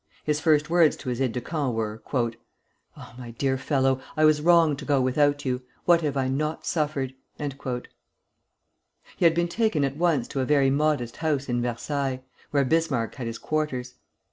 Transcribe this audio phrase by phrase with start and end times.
[0.23, 4.41] His first words to his aide de camp were: "Oh, my dear fellow, I was
[4.41, 5.61] wrong to go without you.
[5.85, 11.17] What have I not suffered?" He had been taken at once to a very modest
[11.17, 13.93] house in Versailles, where Bismarck had his quarters.